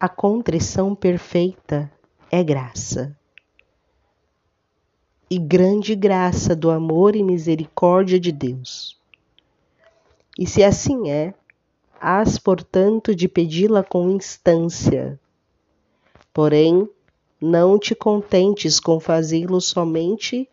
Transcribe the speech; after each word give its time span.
A 0.00 0.08
contrição 0.08 0.94
perfeita 0.94 1.90
é 2.30 2.44
graça. 2.44 3.18
E 5.28 5.40
grande 5.40 5.96
graça 5.96 6.54
do 6.54 6.70
amor 6.70 7.16
e 7.16 7.22
misericórdia 7.24 8.20
de 8.20 8.30
Deus. 8.30 8.96
E 10.38 10.46
se 10.46 10.62
assim 10.62 11.10
é, 11.10 11.34
hás, 12.00 12.38
portanto, 12.38 13.12
de 13.12 13.26
pedi-la 13.26 13.82
com 13.82 14.08
instância. 14.08 15.18
Porém, 16.32 16.88
não 17.40 17.76
te 17.76 17.92
contentes 17.92 18.78
com 18.78 19.00
fazê-lo 19.00 19.60
somente 19.60 20.48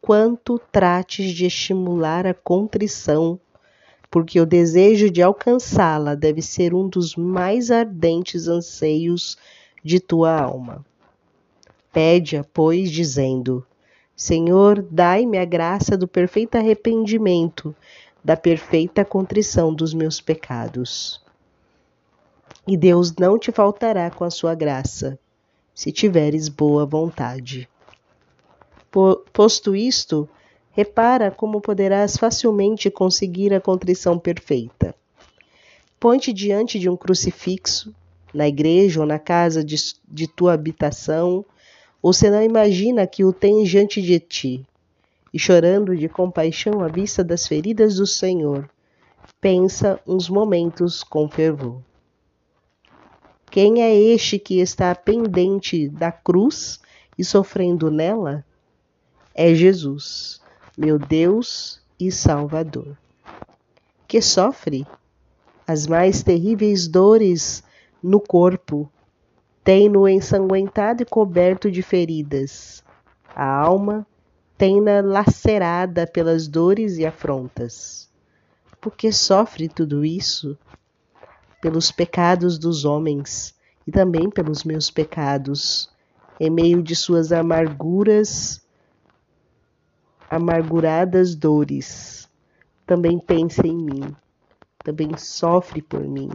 quanto 0.00 0.58
trates 0.58 1.30
de 1.30 1.46
estimular 1.46 2.26
a 2.26 2.34
contrição 2.34 3.38
porque 4.10 4.40
o 4.40 4.46
desejo 4.46 5.08
de 5.10 5.22
alcançá-la 5.22 6.14
deve 6.14 6.42
ser 6.42 6.74
um 6.74 6.88
dos 6.88 7.14
mais 7.14 7.70
ardentes 7.70 8.48
anseios 8.48 9.38
de 9.84 10.00
tua 10.00 10.36
alma. 10.36 10.84
Pede-a, 11.92 12.44
pois, 12.52 12.90
dizendo: 12.90 13.64
Senhor, 14.16 14.82
dai-me 14.90 15.38
a 15.38 15.44
graça 15.44 15.96
do 15.96 16.08
perfeito 16.08 16.56
arrependimento, 16.56 17.74
da 18.22 18.36
perfeita 18.36 19.04
contrição 19.04 19.72
dos 19.72 19.94
meus 19.94 20.20
pecados. 20.20 21.22
E 22.66 22.76
Deus 22.76 23.14
não 23.16 23.38
te 23.38 23.50
faltará 23.50 24.10
com 24.10 24.24
a 24.24 24.30
sua 24.30 24.54
graça, 24.54 25.18
se 25.74 25.90
tiveres 25.90 26.48
boa 26.48 26.84
vontade. 26.84 27.68
Posto 29.32 29.74
isto, 29.74 30.28
Repara 30.72 31.32
como 31.32 31.60
poderás 31.60 32.16
facilmente 32.16 32.90
conseguir 32.90 33.52
a 33.52 33.60
contrição 33.60 34.18
perfeita. 34.18 34.94
Põe-te 35.98 36.32
diante 36.32 36.78
de 36.78 36.88
um 36.88 36.96
crucifixo, 36.96 37.92
na 38.32 38.46
igreja 38.46 39.00
ou 39.00 39.06
na 39.06 39.18
casa 39.18 39.64
de, 39.64 39.76
de 40.08 40.28
tua 40.28 40.52
habitação, 40.52 41.44
ou 42.00 42.12
se 42.12 42.30
não 42.30 42.42
imagina 42.42 43.06
que 43.06 43.24
o 43.24 43.32
tens 43.32 43.68
diante 43.68 44.00
de 44.00 44.20
ti, 44.20 44.66
e 45.34 45.38
chorando 45.38 45.96
de 45.96 46.08
compaixão 46.08 46.80
à 46.82 46.88
vista 46.88 47.24
das 47.24 47.46
feridas 47.46 47.96
do 47.96 48.06
Senhor, 48.06 48.70
pensa 49.40 50.00
uns 50.06 50.28
momentos 50.28 51.02
com 51.02 51.28
fervor. 51.28 51.82
Quem 53.50 53.82
é 53.82 53.92
este 53.92 54.38
que 54.38 54.60
está 54.60 54.94
pendente 54.94 55.88
da 55.88 56.12
cruz 56.12 56.80
e 57.18 57.24
sofrendo 57.24 57.90
nela? 57.90 58.44
É 59.34 59.52
Jesus 59.52 60.40
meu 60.80 60.98
Deus 60.98 61.78
e 62.00 62.10
Salvador, 62.10 62.96
que 64.08 64.22
sofre 64.22 64.86
as 65.66 65.86
mais 65.86 66.22
terríveis 66.22 66.88
dores 66.88 67.62
no 68.02 68.18
corpo, 68.18 68.90
tem-no 69.62 70.08
ensanguentado 70.08 71.02
e 71.02 71.04
coberto 71.04 71.70
de 71.70 71.82
feridas. 71.82 72.82
A 73.36 73.44
alma 73.44 74.06
tem-na 74.56 75.02
lacerada 75.02 76.06
pelas 76.06 76.48
dores 76.48 76.96
e 76.96 77.04
afrontas. 77.04 78.08
Por 78.80 78.96
que 78.96 79.12
sofre 79.12 79.68
tudo 79.68 80.02
isso? 80.02 80.56
Pelos 81.60 81.92
pecados 81.92 82.58
dos 82.58 82.86
homens 82.86 83.54
e 83.86 83.92
também 83.92 84.30
pelos 84.30 84.64
meus 84.64 84.90
pecados, 84.90 85.90
em 86.40 86.48
meio 86.48 86.82
de 86.82 86.96
suas 86.96 87.32
amarguras 87.32 88.62
amarguradas 90.30 91.34
dores, 91.34 92.30
também 92.86 93.18
pensa 93.18 93.66
em 93.66 93.76
mim, 93.76 94.14
também 94.84 95.16
sofre 95.16 95.82
por 95.82 96.02
mim, 96.02 96.30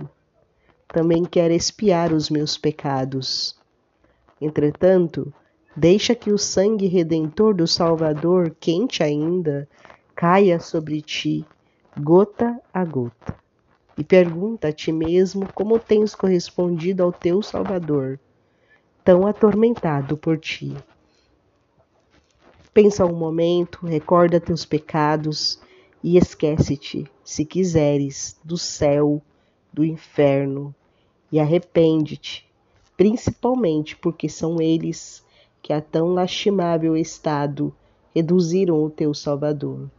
também 0.90 1.24
quer 1.24 1.50
expiar 1.50 2.12
os 2.12 2.30
meus 2.30 2.58
pecados. 2.58 3.58
Entretanto, 4.42 5.34
deixa 5.74 6.14
que 6.14 6.30
o 6.30 6.38
sangue 6.38 6.88
redentor 6.88 7.56
do 7.56 7.66
Salvador, 7.66 8.54
quente 8.60 9.02
ainda, 9.02 9.66
caia 10.14 10.60
sobre 10.60 11.02
ti, 11.02 11.46
gota 11.98 12.60
a 12.74 12.84
gota. 12.84 13.34
E 13.98 14.04
pergunta 14.04 14.68
a 14.68 14.74
ti 14.74 14.92
mesmo 14.92 15.48
como 15.54 15.80
tens 15.80 16.14
correspondido 16.14 17.02
ao 17.02 17.14
teu 17.14 17.42
Salvador, 17.42 18.20
tão 19.06 19.26
atormentado 19.26 20.18
por 20.18 20.38
ti. 20.38 20.76
Pensa 22.76 23.06
um 23.06 23.16
momento, 23.16 23.86
recorda 23.86 24.38
teus 24.38 24.66
pecados 24.66 25.62
e 26.04 26.18
esquece-te, 26.18 27.10
se 27.24 27.46
quiseres, 27.46 28.38
do 28.44 28.58
céu, 28.58 29.22
do 29.72 29.86
inferno 29.86 30.76
e 31.32 31.40
arrepende-te, 31.40 32.46
principalmente 32.98 33.96
porque 33.96 34.28
são 34.28 34.62
eles 34.62 35.24
que 35.62 35.72
a 35.72 35.80
tão 35.80 36.10
lastimável 36.10 36.98
estado 36.98 37.74
reduziram 38.14 38.84
o 38.84 38.90
teu 38.90 39.14
Salvador. 39.14 39.90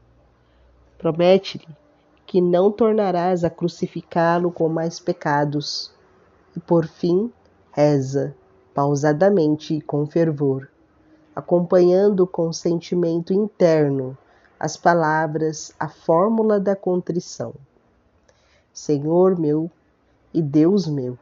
Promete-lhe 0.98 1.74
que 2.26 2.42
não 2.42 2.70
tornarás 2.70 3.42
a 3.42 3.48
crucificá-lo 3.48 4.52
com 4.52 4.68
mais 4.68 5.00
pecados, 5.00 5.94
e 6.54 6.60
por 6.60 6.86
fim 6.86 7.32
reza, 7.72 8.36
pausadamente 8.74 9.76
e 9.76 9.80
com 9.80 10.06
fervor 10.06 10.68
acompanhando 11.36 12.26
com 12.26 12.50
sentimento 12.50 13.30
interno 13.30 14.16
as 14.58 14.74
palavras, 14.74 15.70
a 15.78 15.86
fórmula 15.86 16.58
da 16.58 16.74
contrição. 16.74 17.52
Senhor 18.72 19.38
meu 19.38 19.70
e 20.32 20.40
Deus 20.40 20.86
meu, 20.86 21.18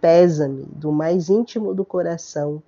pesa-me 0.00 0.64
do 0.64 0.90
mais 0.90 1.28
íntimo 1.28 1.74
do 1.74 1.84
coração 1.84 2.62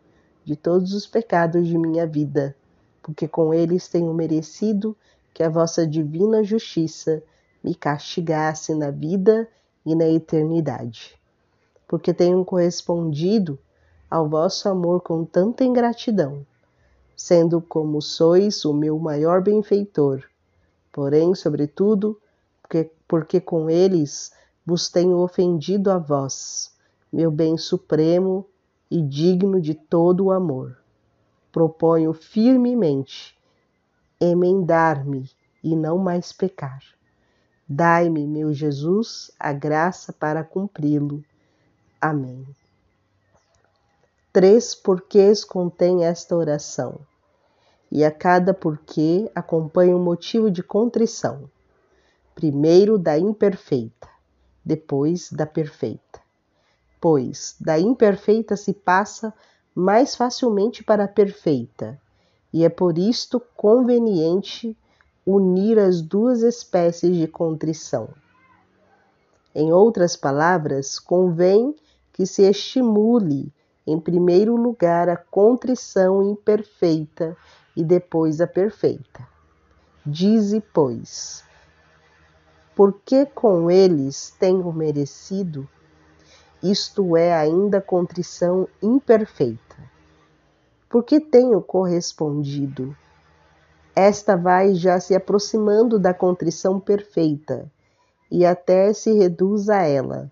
de 0.45 0.57
todos 0.57 0.93
os 0.93 1.07
pecados 1.07 1.67
de 1.67 1.79
minha 1.79 2.07
vida, 2.07 2.55
porque 3.03 3.27
com 3.27 3.55
eles 3.55 3.89
tenho 3.89 4.13
merecido 4.13 4.95
que 5.33 5.43
a 5.43 5.49
vossa 5.49 5.87
divina 5.87 6.45
justiça 6.45 7.23
me 7.65 7.75
castigasse 7.75 8.75
na 8.75 8.91
vida 8.91 9.49
e 9.87 9.95
na 9.95 10.07
eternidade. 10.07 11.19
Porque 11.87 12.13
tenho 12.13 12.45
correspondido 12.45 13.59
ao 14.11 14.29
vosso 14.29 14.69
amor 14.69 15.01
com 15.01 15.25
tanta 15.25 15.65
ingratidão 15.65 16.45
sendo 17.19 17.61
como 17.61 18.01
sois 18.01 18.65
o 18.65 18.73
meu 18.73 18.97
maior 18.97 19.43
benfeitor. 19.43 20.23
Porém, 20.93 21.35
sobretudo, 21.35 22.17
porque, 22.63 22.93
porque 23.09 23.41
com 23.41 23.69
eles 23.69 24.33
vos 24.65 24.89
tenho 24.89 25.19
ofendido 25.19 25.91
a 25.91 25.99
vós, 25.99 26.73
meu 27.13 27.29
bem 27.29 27.59
supremo 27.59 28.47
e 28.89 29.03
digno 29.03 29.61
de 29.61 29.75
todo 29.75 30.27
o 30.27 30.33
amor. 30.33 30.79
Proponho 31.51 32.13
firmemente 32.13 33.37
emendar-me 34.21 35.29
e 35.63 35.75
não 35.75 35.99
mais 35.99 36.33
pecar. 36.33 36.81
Dai-me, 37.69 38.29
meu 38.29 38.53
Jesus, 38.53 39.33
a 39.41 39.53
graça 39.53 40.13
para 40.13 40.45
cumpri-lo. 40.45 41.25
Amém. 42.01 42.47
Três 44.39 44.73
porquês 44.73 45.45
contém 45.45 46.05
esta 46.05 46.37
oração, 46.37 47.01
e 47.91 48.05
a 48.05 48.11
cada 48.13 48.55
porquê 48.55 49.29
acompanha 49.35 49.97
um 49.97 50.01
motivo 50.01 50.49
de 50.49 50.63
contrição. 50.63 51.51
Primeiro 52.37 52.97
da 52.97 53.19
imperfeita, 53.19 54.09
depois 54.65 55.33
da 55.33 55.45
perfeita. 55.45 56.21
Pois 57.01 57.57
da 57.59 57.81
imperfeita 57.81 58.57
se 58.57 58.73
passa 58.73 59.35
mais 59.75 60.15
facilmente 60.15 60.85
para 60.85 61.03
a 61.03 61.09
perfeita, 61.09 62.01
e 62.53 62.65
é 62.65 62.69
por 62.69 62.97
isto 62.97 63.43
conveniente 63.57 64.79
unir 65.27 65.81
as 65.81 66.01
duas 66.01 66.43
espécies 66.43 67.17
de 67.17 67.27
contrição. 67.27 68.09
Em 69.53 69.73
outras 69.73 70.15
palavras, 70.15 71.01
convém 71.01 71.75
que 72.13 72.25
se 72.25 72.49
estimule 72.49 73.53
em 73.91 73.99
primeiro 73.99 74.55
lugar, 74.55 75.09
a 75.09 75.17
contrição 75.17 76.23
imperfeita 76.23 77.35
e 77.75 77.83
depois 77.83 78.39
a 78.39 78.47
perfeita. 78.47 79.27
Dize, 80.05 80.63
pois, 80.73 81.43
porque 82.77 83.25
com 83.25 83.71
eles 83.71 84.35
tenho 84.39 84.71
merecido, 84.73 85.67
isto 86.63 87.17
é 87.17 87.35
ainda 87.35 87.81
contrição 87.81 88.69
imperfeita. 88.83 89.77
Porque 90.91 91.19
tenho 91.19 91.61
correspondido. 91.63 92.95
Esta 93.97 94.37
vai 94.37 94.75
já 94.75 95.01
se 95.01 95.15
aproximando 95.15 95.99
da 95.99 96.13
contrição 96.13 96.79
perfeita, 96.79 97.71
e 98.31 98.45
até 98.45 98.93
se 98.93 99.13
reduz 99.13 99.71
a 99.71 99.83
ela 99.83 100.31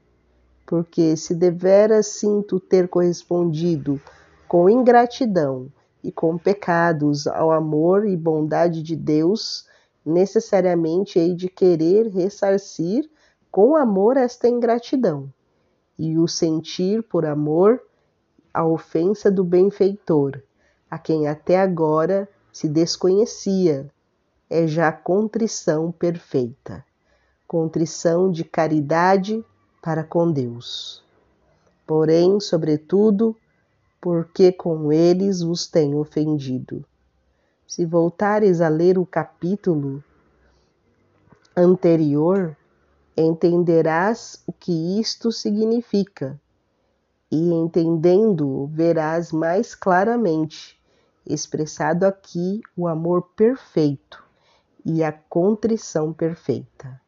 porque 0.66 1.16
se 1.16 1.34
deveras 1.34 2.08
sinto 2.08 2.58
ter 2.58 2.88
correspondido 2.88 4.00
com 4.48 4.68
ingratidão 4.68 5.70
e 6.02 6.10
com 6.10 6.36
pecados 6.36 7.26
ao 7.26 7.52
amor 7.52 8.06
e 8.06 8.16
bondade 8.16 8.82
de 8.82 8.96
Deus, 8.96 9.66
necessariamente 10.04 11.18
hei 11.18 11.34
de 11.34 11.48
querer 11.48 12.08
ressarcir 12.08 13.08
com 13.50 13.76
amor 13.76 14.16
esta 14.16 14.48
ingratidão, 14.48 15.32
e 15.98 16.18
o 16.18 16.28
sentir 16.28 17.02
por 17.02 17.24
amor 17.24 17.82
a 18.52 18.66
ofensa 18.66 19.30
do 19.30 19.42
benfeitor, 19.42 20.42
a 20.90 20.98
quem 20.98 21.26
até 21.26 21.58
agora 21.58 22.28
se 22.52 22.68
desconhecia, 22.68 23.90
é 24.48 24.66
já 24.66 24.92
contrição 24.92 25.90
perfeita, 25.90 26.84
contrição 27.46 28.30
de 28.30 28.44
caridade 28.44 29.44
para 29.86 30.02
com 30.02 30.32
Deus. 30.32 31.00
Porém, 31.86 32.40
sobretudo, 32.40 33.36
porque 34.00 34.50
com 34.50 34.92
eles 34.92 35.42
vos 35.42 35.68
tenho 35.68 35.98
ofendido. 36.00 36.84
Se 37.68 37.86
voltares 37.86 38.60
a 38.60 38.68
ler 38.68 38.98
o 38.98 39.06
capítulo 39.06 40.02
anterior, 41.56 42.56
entenderás 43.16 44.42
o 44.44 44.52
que 44.52 44.98
isto 44.98 45.30
significa, 45.30 46.36
e 47.30 47.52
entendendo, 47.52 48.66
verás 48.72 49.30
mais 49.30 49.72
claramente 49.76 50.76
expressado 51.24 52.04
aqui 52.04 52.60
o 52.76 52.88
amor 52.88 53.22
perfeito 53.36 54.20
e 54.84 55.04
a 55.04 55.12
contrição 55.12 56.12
perfeita. 56.12 57.05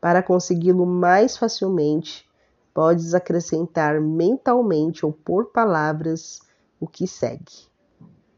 Para 0.00 0.22
consegui-lo 0.22 0.86
mais 0.86 1.36
facilmente, 1.36 2.28
podes 2.72 3.14
acrescentar 3.14 4.00
mentalmente 4.00 5.04
ou 5.04 5.12
por 5.12 5.46
palavras 5.46 6.40
o 6.80 6.86
que 6.86 7.06
segue. 7.06 7.68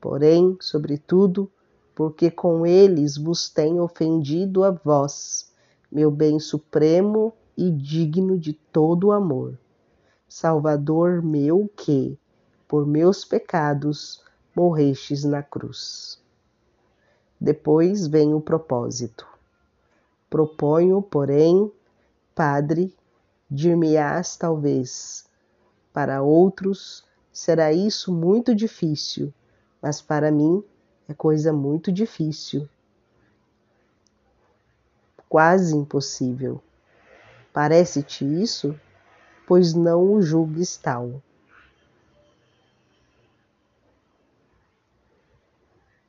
Porém, 0.00 0.56
sobretudo, 0.60 1.48
porque 1.94 2.30
com 2.30 2.66
eles 2.66 3.16
vos 3.16 3.48
tenho 3.48 3.82
ofendido 3.82 4.64
a 4.64 4.70
vós, 4.70 5.52
meu 5.90 6.10
bem 6.10 6.40
supremo 6.40 7.32
e 7.56 7.70
digno 7.70 8.36
de 8.36 8.52
todo 8.52 9.08
o 9.08 9.12
amor. 9.12 9.56
Salvador 10.28 11.22
meu 11.22 11.70
que, 11.76 12.18
por 12.66 12.86
meus 12.86 13.24
pecados, 13.24 14.24
morrestes 14.56 15.22
na 15.22 15.42
cruz. 15.42 16.20
Depois 17.40 18.06
vem 18.06 18.34
o 18.34 18.40
propósito. 18.40 19.31
Proponho, 20.32 21.02
porém, 21.02 21.70
Padre, 22.34 22.96
dir-me-ás 23.50 24.34
talvez, 24.34 25.26
para 25.92 26.22
outros 26.22 27.04
será 27.30 27.70
isso 27.70 28.10
muito 28.10 28.54
difícil, 28.54 29.30
mas 29.82 30.00
para 30.00 30.30
mim 30.30 30.64
é 31.06 31.12
coisa 31.12 31.52
muito 31.52 31.92
difícil, 31.92 32.66
quase 35.28 35.76
impossível. 35.76 36.62
Parece-te 37.52 38.24
isso? 38.24 38.74
Pois 39.46 39.74
não 39.74 40.14
o 40.14 40.22
julgues 40.22 40.78
tal. 40.78 41.20